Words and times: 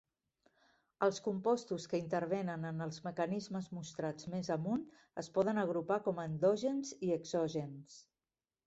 Els 1.07 1.19
compostos 1.27 1.85
que 1.91 1.99
intervenen 2.03 2.65
en 2.71 2.85
els 2.87 2.97
mecanismes 3.09 3.69
mostrats 3.79 4.31
més 4.35 4.53
amunt 4.57 4.89
es 5.25 5.33
poden 5.39 5.65
agrupar 5.67 6.03
com 6.11 6.25
a 6.25 6.29
endògens 6.33 6.97
i 7.09 7.17
exògens. 7.21 8.05